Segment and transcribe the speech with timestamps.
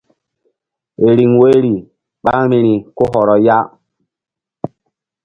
[1.17, 1.73] Riŋ woyri
[2.23, 3.57] ɓa vbi̧ri ko hɔrɔ ya.